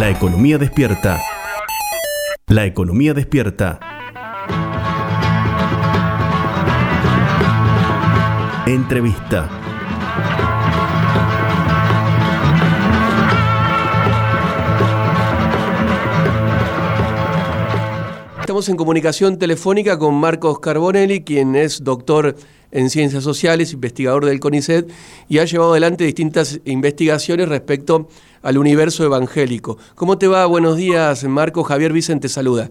[0.00, 1.20] La economía despierta.
[2.46, 3.78] La economía despierta.
[8.64, 9.50] Entrevista.
[18.40, 22.36] Estamos en comunicación telefónica con Marcos Carbonelli, quien es doctor
[22.72, 24.90] en ciencias sociales, investigador del CONICET,
[25.28, 28.08] y ha llevado adelante distintas investigaciones respecto
[28.42, 29.78] al universo evangélico.
[29.94, 30.46] ¿Cómo te va?
[30.46, 31.66] Buenos días, Marcos.
[31.66, 32.70] Javier Vicente saluda.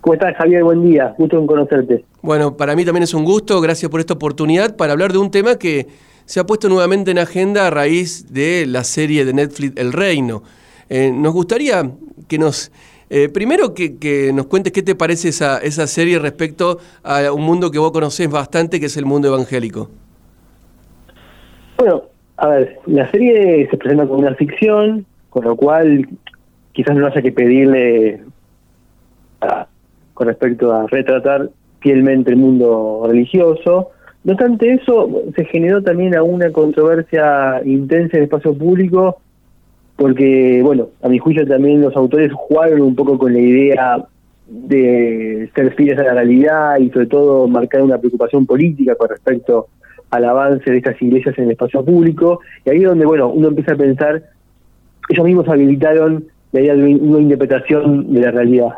[0.00, 0.64] ¿Cómo estás, Javier?
[0.64, 1.14] Buen día.
[1.16, 2.04] Gusto en conocerte.
[2.22, 3.60] Bueno, para mí también es un gusto.
[3.60, 5.86] Gracias por esta oportunidad para hablar de un tema que
[6.24, 10.42] se ha puesto nuevamente en agenda a raíz de la serie de Netflix El Reino.
[10.88, 11.90] Eh, nos gustaría
[12.28, 12.72] que nos
[13.14, 17.70] eh, primero que, nos cuentes qué te parece esa, esa serie respecto a un mundo
[17.70, 19.90] que vos conocés bastante, que es el mundo evangélico.
[21.76, 22.04] Bueno,
[22.38, 26.08] a ver, la serie se presenta como una ficción, con lo cual
[26.72, 28.22] quizás no haya que pedirle
[30.14, 33.90] con respecto a retratar fielmente el mundo religioso.
[34.24, 39.21] No obstante eso, se generó también una controversia intensa en el espacio público
[40.02, 44.04] porque, bueno, a mi juicio también los autores jugaron un poco con la idea
[44.48, 49.68] de ser fieles a la realidad y sobre todo marcar una preocupación política con respecto
[50.10, 52.40] al avance de estas iglesias en el espacio público.
[52.64, 54.24] Y ahí es donde, bueno, uno empieza a pensar,
[55.08, 58.70] ellos mismos habilitaron la idea de una interpretación de la realidad.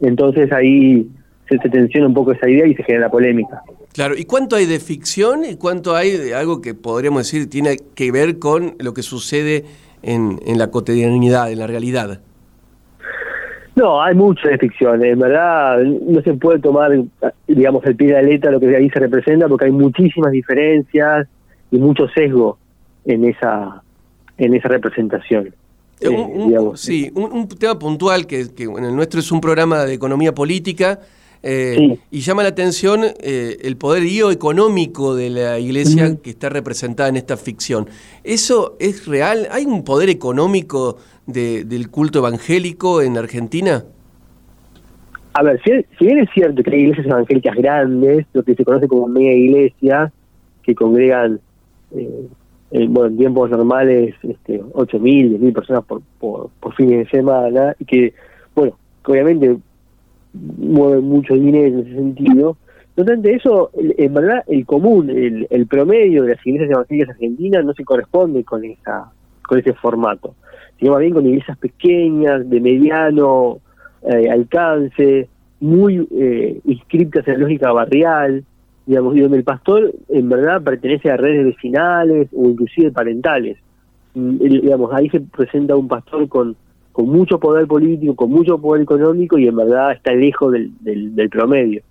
[0.00, 1.10] Entonces ahí
[1.46, 3.60] se, tensiona un poco esa idea y se genera polémica.
[3.92, 7.76] Claro, ¿y cuánto hay de ficción y cuánto hay de algo que podríamos decir tiene
[7.94, 9.66] que ver con lo que sucede
[10.02, 12.20] en, en la cotidianidad, en la realidad.
[13.74, 15.02] No, hay mucho de ficción.
[15.02, 16.92] En verdad, no se puede tomar,
[17.46, 21.26] digamos, el pie de la letra lo que ahí se representa, porque hay muchísimas diferencias
[21.70, 22.58] y mucho sesgo
[23.04, 23.82] en esa
[24.38, 25.54] en esa representación.
[26.00, 29.94] Eh, eh, sí, un, tema puntual que, que en el nuestro es un programa de
[29.94, 30.98] economía política
[31.42, 37.08] eh, y llama la atención eh, el poderío económico de la iglesia que está representada
[37.08, 37.88] en esta ficción.
[38.22, 39.48] ¿Eso es real?
[39.50, 43.84] ¿Hay un poder económico del culto evangélico en Argentina?
[45.34, 48.86] A ver, si, bien es cierto que hay iglesias evangélicas grandes, lo que se conoce
[48.86, 50.12] como mega iglesias,
[50.62, 51.40] que congregan
[51.96, 52.26] eh,
[52.70, 57.84] en, bueno, tiempos normales este, 8.000, 10.000 personas por, por, por fines de semana, y
[57.84, 58.14] que,
[58.54, 59.56] bueno, obviamente
[60.32, 62.56] mueven mucho dinero en ese sentido.
[62.96, 67.64] No obstante eso, en verdad el común, el, el promedio de las iglesias evangélicas argentinas
[67.64, 69.10] no se corresponde con esa
[69.42, 70.34] con ese formato,
[70.78, 73.58] sino más bien con iglesias pequeñas, de mediano
[74.02, 75.28] eh, alcance,
[75.60, 78.44] muy eh, inscriptas en la lógica barrial,
[78.86, 83.58] digamos, y donde el pastor en verdad pertenece a redes vecinales o inclusive parentales.
[84.14, 86.56] Mm, digamos, ahí se presenta un pastor con
[86.92, 91.30] con mucho poder político, con mucho poder económico y en verdad está lejos del, del,
[91.30, 91.82] promedio.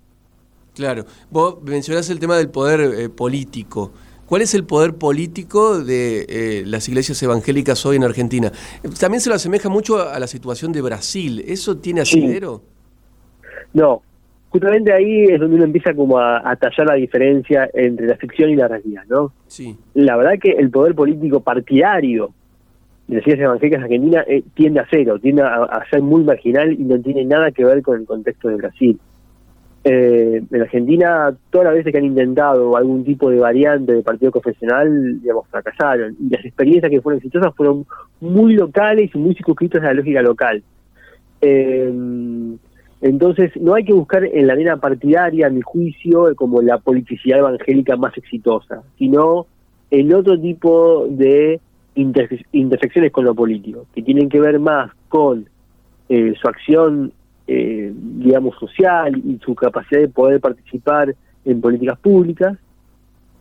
[0.74, 3.92] Claro, vos mencionás el tema del poder eh, político.
[4.26, 8.50] ¿Cuál es el poder político de eh, las iglesias evangélicas hoy en Argentina?
[8.98, 11.44] También se lo asemeja mucho a la situación de Brasil.
[11.46, 12.62] ¿Eso tiene asidero?
[13.74, 14.00] No,
[14.48, 18.48] justamente ahí es donde uno empieza como a, a, tallar la diferencia entre la ficción
[18.48, 19.32] y la realidad, ¿no?
[19.48, 19.76] Sí.
[19.94, 22.32] La verdad que el poder político partidario
[23.08, 26.84] de las iglesias evangélicas argentinas eh, tiende a cero, tiende a, ser muy marginal y
[26.84, 28.98] no tiene nada que ver con el contexto de Brasil.
[29.84, 34.30] Eh, en Argentina, todas las veces que han intentado algún tipo de variante de partido
[34.30, 36.16] confesional, digamos, fracasaron.
[36.20, 37.84] Y las experiencias que fueron exitosas fueron
[38.20, 40.62] muy locales y muy circunscritas a la lógica local.
[41.40, 41.92] Eh,
[43.02, 47.40] entonces, no hay que buscar en la arena partidaria, a mi juicio, como la politicidad
[47.40, 49.46] evangélica más exitosa, sino
[49.90, 51.60] el otro tipo de
[51.94, 55.46] intersecciones con lo político, que tienen que ver más con
[56.08, 57.12] eh, su acción,
[57.46, 61.14] eh, digamos, social y su capacidad de poder participar
[61.44, 62.56] en políticas públicas,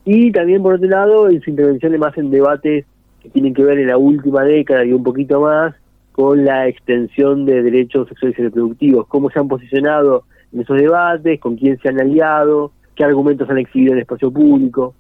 [0.03, 2.85] y también, por otro lado, en su intervención más en debates
[3.21, 5.75] que tienen que ver en la última década y un poquito más
[6.11, 11.39] con la extensión de derechos sexuales y reproductivos, cómo se han posicionado en esos debates,
[11.39, 14.93] con quién se han aliado, qué argumentos han exhibido en el espacio público.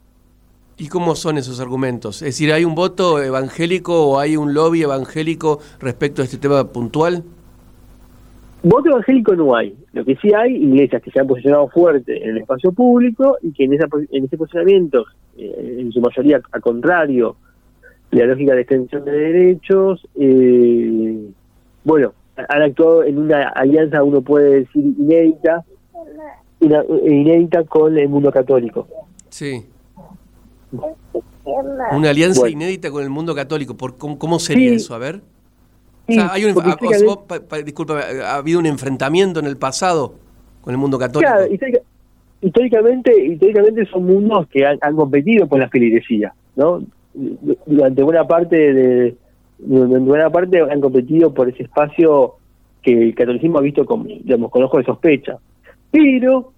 [0.81, 2.23] ¿Y cómo son esos argumentos?
[2.23, 6.71] Es decir, ¿hay un voto evangélico o hay un lobby evangélico respecto a este tema
[6.71, 7.23] puntual?
[8.63, 9.75] Voto evangélico no hay.
[9.93, 13.51] Lo que sí hay, iglesias que se han posicionado fuerte en el espacio público y
[13.51, 15.05] que en, esa, en ese posicionamiento,
[15.37, 17.35] eh, en su mayoría a contrario
[18.11, 21.29] de la lógica de extensión de derechos, eh,
[21.83, 25.63] bueno, han actuado en una alianza, uno puede decir, inédita,
[26.59, 28.87] inédita con el mundo católico.
[29.29, 29.63] Sí.
[31.91, 33.75] Una alianza inédita con el mundo católico.
[33.75, 34.95] ¿Por, cómo, sería eso?
[34.95, 35.21] A ver.
[36.07, 36.55] hay un,
[37.65, 40.15] disculpa, ¿ha habido un enfrentamiento en el pasado
[40.61, 41.31] con el mundo católico?
[41.31, 41.51] Claro,
[42.41, 46.83] históricamente, históricamente son mundos que han, competido con la feligresía, ¿no?
[47.65, 49.15] Durante buena parte de
[49.59, 52.35] durante buena parte han competido por ese espacio
[52.81, 55.37] que el catolicismo ha visto con, digamos, con ojos de sospecha.
[55.91, 56.51] Pero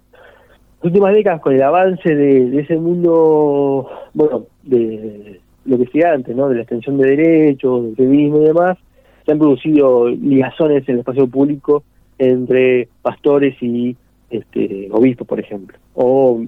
[0.84, 6.50] últimas décadas, con el avance de, ese mundo, bueno, de lo que decía antes, ¿no?
[6.50, 8.78] de la extensión de derechos, del feminismo y demás,
[9.26, 11.84] se han producido ligazones en el espacio público
[12.18, 13.96] entre pastores y
[14.30, 16.42] este, obispos, por ejemplo, o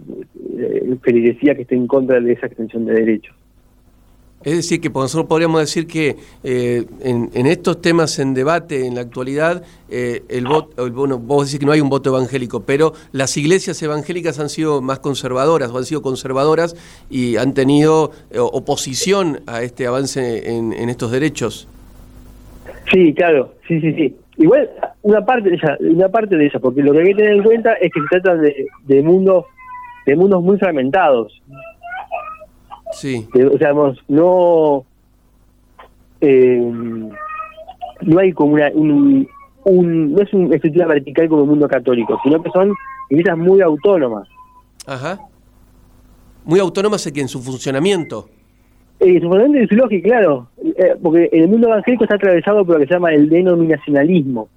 [0.57, 3.35] eh, feligresía que esté en contra de esa extensión de derechos.
[4.45, 9.01] Es decir, que nosotros podríamos decir que eh, en, estos temas en debate en la
[9.01, 13.35] actualidad, eh, el voto, bueno, vos decís que no hay un voto evangélico, pero las
[13.37, 16.75] iglesias evangélicas han sido más conservadoras o han sido conservadoras
[17.09, 21.67] y han tenido eh, oposición a este avance en, estos derechos.
[22.91, 24.15] Sí, claro, sí, sí, sí.
[24.37, 24.69] Igual
[25.01, 27.43] una parte de ella, una parte de ella, porque lo que hay que tener en
[27.43, 29.45] cuenta es que se trata de, de mundos,
[30.05, 31.41] de mundos muy fragmentados.
[32.93, 33.27] Sí.
[33.33, 33.73] o sea,
[34.07, 34.85] no.
[36.21, 36.71] Eh,
[38.01, 38.71] no hay como una.
[38.73, 39.27] Un,
[40.13, 42.71] no es una estructura vertical como el mundo católico, sino que son
[43.09, 44.27] iglesias muy autónomas.
[44.85, 45.19] Ajá.
[46.43, 48.29] Muy autónomas en su funcionamiento.
[48.99, 50.47] Eh, su funcionamiento y su lógica, claro.
[50.63, 54.47] Eh, porque el mundo evangélico está atravesado por lo que se llama el denominacionalismo,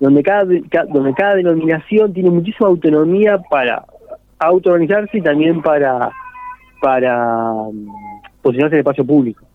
[0.00, 3.84] donde cada, donde cada denominación tiene muchísima autonomía para
[4.38, 6.10] autoorganizarse y también para
[6.80, 7.88] para mm,
[8.42, 9.46] posicionarse en el espacio público.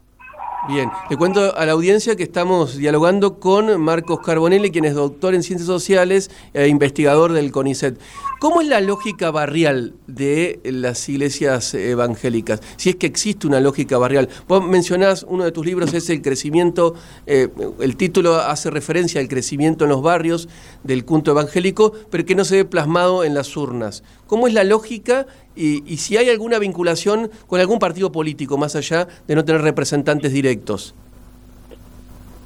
[0.67, 5.33] Bien, le cuento a la audiencia que estamos dialogando con Marcos Carbonelli, quien es doctor
[5.33, 7.99] en ciencias sociales e investigador del CONICET.
[8.39, 12.61] ¿Cómo es la lógica barrial de las iglesias evangélicas?
[12.77, 14.29] Si es que existe una lógica barrial.
[14.47, 16.93] Vos mencionás, uno de tus libros es el crecimiento,
[17.25, 20.47] eh, el título hace referencia al crecimiento en los barrios
[20.83, 24.03] del culto evangélico, pero que no se ve plasmado en las urnas.
[24.27, 25.25] ¿Cómo es la lógica
[25.55, 30.33] y, si hay alguna vinculación con algún partido político, más allá de no tener representantes
[30.33, 30.95] directos.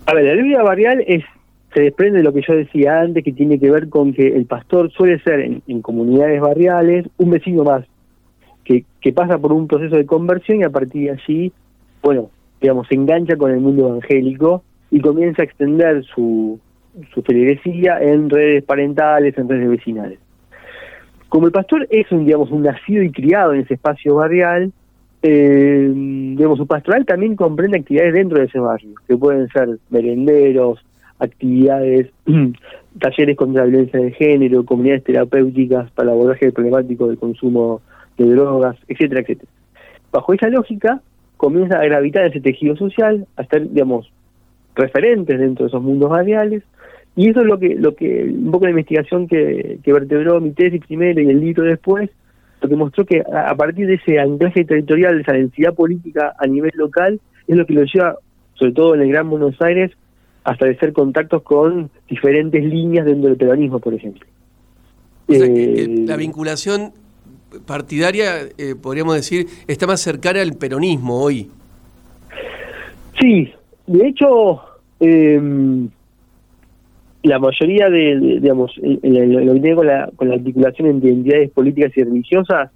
[0.05, 1.23] A ver, la línea barrial es
[1.73, 4.45] se desprende de lo que yo decía antes, que tiene que ver con que el
[4.45, 7.85] pastor suele ser en, comunidades barriales un vecino más,
[8.63, 11.51] que, que, pasa por un proceso de conversión y a partir de allí,
[12.01, 12.29] bueno,
[12.61, 16.59] digamos, se engancha con el mundo evangélico y comienza a extender su,
[17.13, 20.19] su feligresía en redes parentales, en redes vecinales.
[21.35, 24.71] Como el pastor es un, digamos, un nacido y criado en ese espacio barrial,
[25.21, 30.79] eh, digamos, su pastoral también comprende actividades dentro de ese barrio, que pueden ser merenderos,
[31.19, 32.09] actividades,
[33.01, 37.81] talleres contra la violencia de género, comunidades terapéuticas para el abordaje problemático del consumo
[38.17, 39.51] de drogas, etcétera, etcétera.
[40.13, 41.01] Bajo esa lógica,
[41.35, 44.09] comienza a gravitar ese tejido social, a estar, digamos,
[44.73, 46.63] referentes dentro de esos mundos barriales,
[47.15, 50.51] y eso es lo que, lo que un poco la investigación que, que vertebró mi
[50.51, 52.09] tesis primero y el libro después,
[52.61, 56.45] lo que mostró que a, partir de ese anclaje territorial, de esa densidad política a
[56.47, 58.17] nivel local, es lo que lo lleva,
[58.55, 59.91] sobre todo en el Gran Buenos Aires,
[60.43, 64.25] a establecer contactos con diferentes líneas dentro del peronismo, por ejemplo.
[65.27, 66.91] Eh, la vinculación
[67.65, 71.49] partidaria, eh, podríamos decir, está más cercana al peronismo hoy.
[73.19, 73.51] Sí,
[73.87, 74.61] de hecho,
[74.99, 75.87] eh,
[77.25, 81.91] la mayoría de, digamos, lo que tiene con la, con la articulación entre identidades políticas
[81.95, 82.71] y religiosas,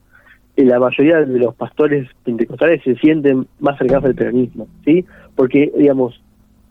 [0.56, 5.06] eh, la mayoría de los pastores pentecostales se sienten más cercanos al peronismo, ¿sí?
[5.36, 6.22] Porque, digamos,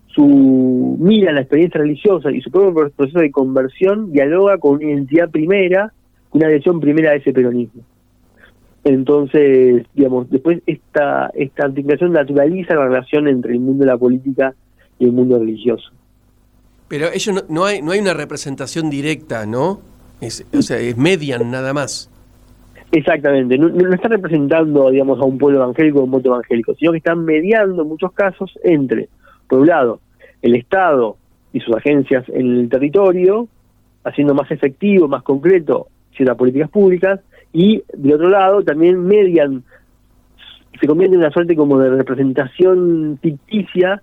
[0.09, 5.31] su mira la experiencia religiosa y su propio proceso de conversión dialoga con una identidad
[5.31, 5.93] primera,
[6.33, 7.83] una adhesión primera a ese peronismo.
[8.85, 14.55] Entonces, digamos, después esta, esta articulación naturaliza la relación entre el mundo de la política
[14.99, 15.93] y el mundo religioso.
[16.89, 19.81] Pero ellos no, hay no hay una representación directa, ¿no?
[20.21, 22.11] Es, o sea, es median nada más.
[22.91, 26.93] Exactamente, no, no están representando, digamos, a un pueblo evangélico o un voto evangélico, sino
[26.93, 29.11] que están mediando en muchos casos entre,
[29.47, 30.01] por un lado,
[30.41, 31.19] el Estado
[31.53, 33.47] y sus agencias en el territorio,
[34.05, 37.21] haciendo más efectivo, más concreto ciertas políticas públicas,
[37.53, 39.63] y de otro lado también median,
[40.81, 44.03] se convierte en una suerte como de representación ficticia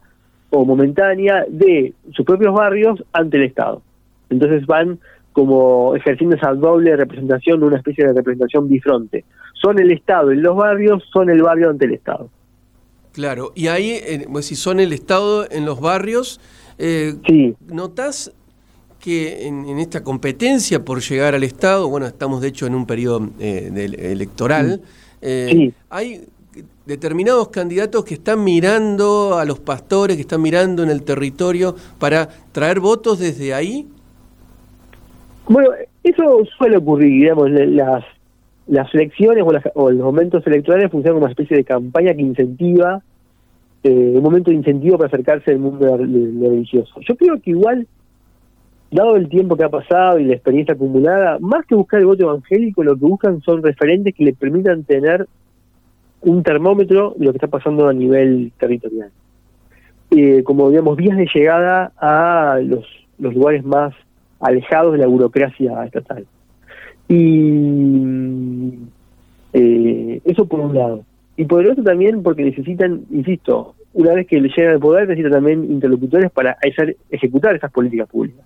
[0.56, 3.82] o momentánea de sus propios barrios ante el Estado.
[4.30, 5.00] Entonces van
[5.34, 9.26] como ejerciendo esa doble representación, una especie de representación bifronte.
[9.54, 12.30] Son el Estado en los barrios, son el barrio ante el Estado.
[13.12, 16.40] Claro, y ahí, eh, pues, si son el Estado en los barrios,
[16.78, 17.16] eh,
[17.68, 18.34] ¿notás
[19.00, 23.30] que en, esta competencia por llegar al Estado, bueno, estamos de hecho en un periodo
[23.40, 24.82] eh, electoral,
[25.22, 26.24] eh, hay
[26.86, 32.30] determinados candidatos que están mirando a los pastores, que están mirando en el territorio para
[32.52, 33.88] traer votos desde ahí?
[35.48, 35.70] Bueno,
[36.04, 38.04] eso suele ocurrir, digamos, las,
[38.68, 43.02] las elecciones o, los momentos electorales funcionan como una especie de campaña que incentiva,
[43.84, 47.00] eh, un momento de incentivo para acercarse al mundo religioso.
[47.08, 47.88] Yo creo que igual,
[48.92, 52.24] dado el tiempo que ha pasado y la experiencia acumulada, más que buscar el voto
[52.24, 55.28] evangélico, lo que buscan son referentes que les permitan tener
[56.26, 59.10] un termómetro de lo que está pasando a nivel territorial.
[60.12, 62.86] Eh, como digamos, vías de llegada a los,
[63.20, 63.94] los lugares más
[64.40, 66.26] alejados de la burocracia estatal.
[67.08, 68.74] Y
[69.54, 71.04] eh, eso por un lado.
[71.38, 75.08] Y por el otro también porque necesitan, insisto, una vez que le llegan al poder,
[75.08, 76.58] necesitan también interlocutores para
[77.10, 78.46] ejecutar esas políticas públicas.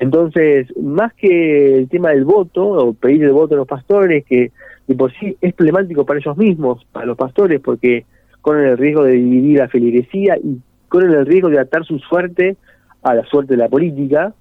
[0.00, 4.50] Entonces, más que el tema del voto, o pedir el voto a los pastores, que
[4.86, 8.06] de por sí es problemático para ellos mismos, para los pastores, porque
[8.40, 12.56] corren el riesgo de dividir la feligresía y corren el riesgo de atar su suerte
[13.02, 14.32] a la suerte de la política,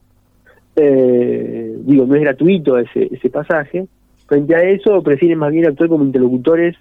[0.77, 3.85] eh, digo, no es gratuito ese, ese pasaje.
[4.27, 6.77] Frente a eso, prefieren más bien actuar como interlocutores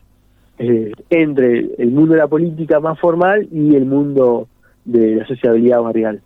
[0.60, 4.46] eh, entre el mundo de la política más formal y el mundo
[4.84, 6.20] de la sociabilidad barrial.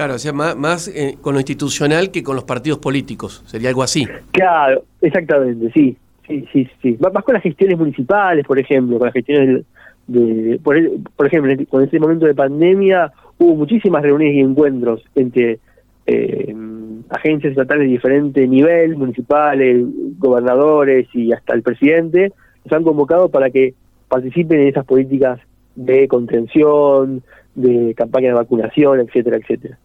[0.00, 3.82] Claro, o sea, más, eh, con lo institucional que con los partidos políticos, sería algo
[3.82, 4.06] así.
[4.30, 5.94] Claro, exactamente, sí,
[6.26, 6.96] sí, sí, sí.
[6.98, 9.62] Más con las gestiones municipales, por ejemplo, con las gestiones
[10.06, 10.74] de, por,
[11.14, 15.58] por ejemplo, con este momento de pandemia hubo muchísimas reuniones y encuentros entre
[16.06, 16.56] eh,
[17.10, 19.84] agencias estatales de diferente nivel, municipales,
[20.16, 22.32] gobernadores y hasta el presidente,
[22.64, 23.74] nos han convocado para que
[24.08, 25.40] participen en esas políticas
[25.76, 27.22] de contención,
[27.54, 29.78] de campaña de vacunación, etcétera, etcétera.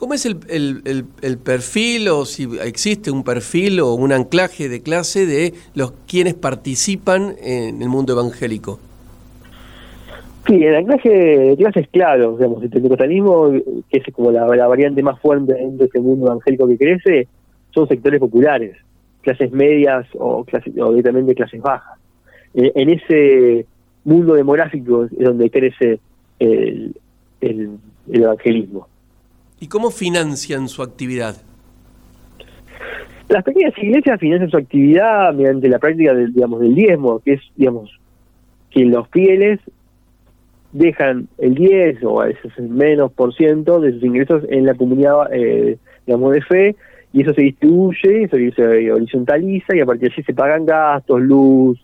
[0.00, 5.52] ¿Cómo es el, perfil o si existe un perfil o un anclaje de clase de
[5.74, 8.80] los quienes participan en el mundo evangélico?
[10.46, 13.50] Sí, el anclaje de clases claro, digamos, el pentecostalismo,
[13.90, 17.28] que es como la, variante más fuerte dentro de este mundo evangélico que crece,
[17.74, 18.78] son sectores populares,
[19.20, 21.98] clases medias o, clases, o directamente clases bajas.
[22.54, 23.66] Eh, en ese
[24.04, 26.00] mundo demográfico es donde crece
[26.38, 26.94] el,
[28.10, 28.88] evangelismo.
[29.60, 31.36] ¿Y cómo financian su actividad?
[33.28, 37.42] Las pequeñas iglesias financian su actividad mediante la práctica del, digamos, del diezmo, que es,
[37.56, 38.00] digamos,
[38.70, 39.60] que los fieles
[40.72, 44.74] dejan el 10 o a veces el menos por ciento de sus ingresos en la
[44.74, 46.76] comunidad, eh, digamos, de fe,
[47.12, 51.20] y eso se distribuye, eso se horizontaliza, y a partir de allí se pagan gastos,
[51.20, 51.78] luz,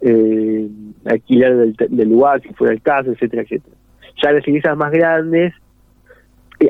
[0.00, 0.68] eh,
[1.06, 3.76] alquiler del, lugar, si fuera el caso, etcétera, etcétera.
[4.22, 5.54] Ya las iglesias más grandes,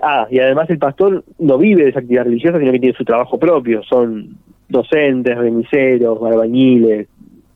[0.03, 3.05] ah, y además el pastor no vive de esa actividad religiosa, sino que tiene su
[3.05, 4.37] trabajo propio, son
[4.69, 7.09] docentes, remiseros, albañiles,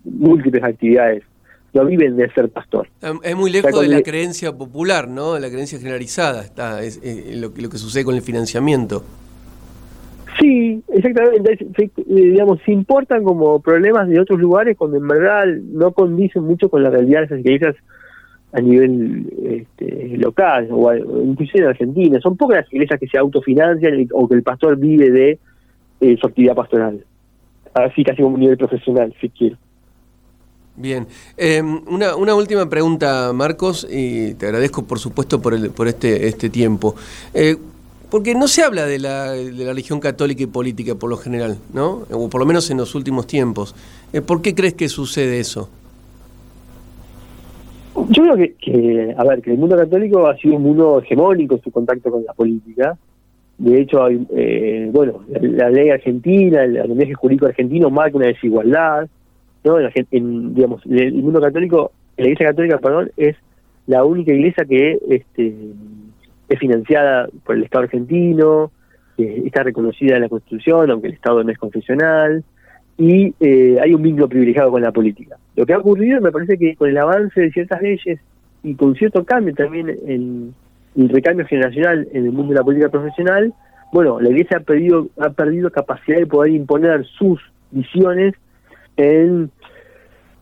[0.05, 1.25] múltiples actividades
[1.75, 2.89] no viven de ser pastor.
[3.23, 5.35] Es muy lejos de la creencia popular, ¿no?
[5.35, 7.01] De la creencia generalizada, está es,
[7.37, 9.05] lo, lo, que sucede con el financiamiento.
[10.41, 11.59] Sí, exactamente.
[11.77, 16.69] Se, digamos, se importan como problemas de otros lugares cuando en verdad no condicen mucho
[16.69, 17.77] con la realidad de esas iglesias
[18.53, 22.21] a nivel este, local o inclusive en Argentina.
[22.21, 25.39] Son pocas las iglesias que se autofinancian o que el pastor vive de
[26.01, 27.05] eh, su actividad pastoral.
[27.75, 29.57] Así casi como un nivel profesional, si quiero.
[30.77, 35.89] Bien, em, una, una, última pregunta, Marcos, y te agradezco por supuesto por, el, por
[35.89, 36.95] este, este tiempo.
[37.35, 37.57] Eh,
[38.11, 41.59] porque no se habla de la, de la religión católica y política por lo general,
[41.75, 42.07] ¿no?
[42.11, 43.75] O por lo menos en los últimos tiempos.
[44.13, 45.69] Eh, ¿Por qué crees que sucede eso?
[48.11, 51.63] Yo creo que, a ver, que el mundo católico ha sido un mundo hegemónico en
[51.63, 52.97] su contacto con la política.
[53.59, 59.09] De hecho, hay, eh, bueno, la, ley argentina, el lenguaje jurídico argentino marca una desigualdad
[59.65, 59.79] ¿no?
[60.11, 63.37] En, digamos, el mundo católico, la Iglesia Católica, perdón, es
[63.87, 65.55] la única iglesia que este,
[66.49, 68.71] es financiada por el Estado argentino,
[69.17, 72.45] está reconocida en la Constitución, aunque el Estado no es confesional,
[72.99, 75.37] y eh, hay un vínculo privilegiado con la política.
[75.55, 78.19] Lo que ha ocurrido me parece que con el avance de ciertas leyes
[78.65, 80.53] y con cierto cambio también en
[80.97, 83.55] el recambio generacional en el mundo de la política profesional,
[83.93, 87.41] bueno, la Iglesia ha perdido, ha perdido capacidad de poder imponer sus
[87.71, 88.35] visiones
[88.97, 89.51] en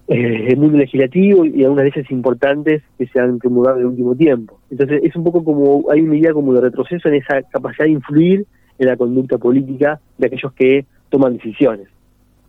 [0.09, 4.15] eh, el mundo legislativo y algunas leyes importantes que se han promulgado en el último
[4.15, 4.59] tiempo.
[4.71, 7.91] Entonces es un poco como, hay una idea como de retroceso en esa capacidad de
[7.91, 8.47] influir
[8.79, 11.89] en la conducta política de aquellos que toman decisiones.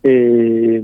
[0.09, 0.81] Eh,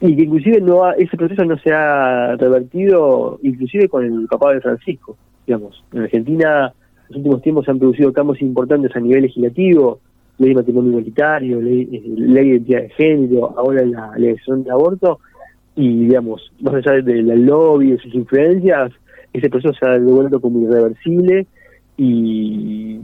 [0.00, 4.60] y que inclusive no ese proceso no se ha revertido inclusive con el papado de
[4.60, 5.16] Francisco.
[5.46, 6.72] Digamos, en Argentina
[7.08, 10.00] en los últimos tiempos se han producido cambios importantes a nivel legislativo,
[10.38, 14.72] ley de matrimonio igualitario, ley, eh, ley de identidad de género, ahora la elección de
[14.72, 15.20] aborto,
[15.76, 18.92] y digamos, más allá del lobby, de sus influencias,
[19.32, 21.46] ese proceso se ha devuelto como irreversible
[21.96, 23.00] y,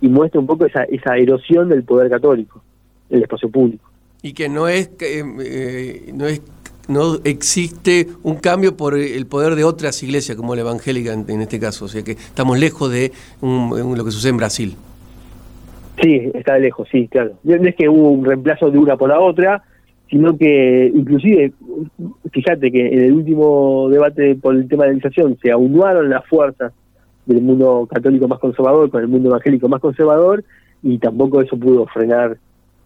[0.00, 2.62] y muestra un poco esa, esa erosión del poder católico
[3.12, 3.88] el espacio público.
[4.22, 6.42] Y que no es, eh, no es
[6.88, 11.60] no existe un cambio por el poder de otras iglesias como la evangélica en, este
[11.60, 14.76] caso, o sea que estamos lejos de lo que sucede en Brasil.
[16.00, 17.32] Sí, está lejos, sí, claro.
[17.44, 19.62] No es que hubo un reemplazo de una por la otra,
[20.10, 21.52] sino que inclusive,
[22.32, 26.26] fíjate que en el último debate por el tema de la legislación se aunaron las
[26.26, 26.72] fuerzas
[27.26, 30.44] del mundo católico más conservador con el mundo evangélico más conservador
[30.82, 32.36] y tampoco eso pudo frenar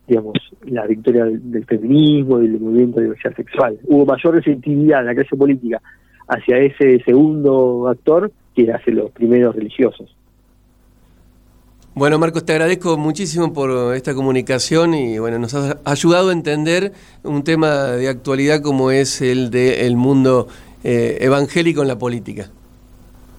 [0.07, 0.35] digamos,
[0.65, 3.79] la victoria del, feminismo y del movimiento de diversidad sexual.
[3.85, 5.81] Hubo mayor receptividad en la clase política
[6.29, 10.15] hacia ese segundo actor que hacia los primeros religiosos.
[11.95, 16.93] Bueno, Marcos, te agradezco muchísimo por esta comunicación y bueno, nos has ayudado a entender
[17.23, 20.47] un tema de actualidad como es el del mundo
[20.85, 22.51] eh, evangélico en la política.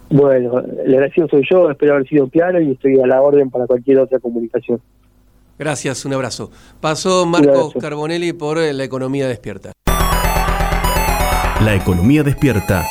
[0.10, 3.68] Bueno, el agradecido soy yo, espero haber sido claro y estoy a la orden para
[3.68, 4.82] cualquier otra comunicación.
[5.58, 6.52] Gracias, un abrazo.
[6.80, 9.72] Pasó Marcos Carbonelli por La Economía Despierta.
[11.62, 12.86] La Economía Despierta